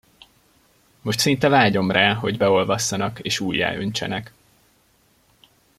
[1.01, 4.33] Most szinte vágyom rá, hogy beolvasszanak és újjáöntsenek.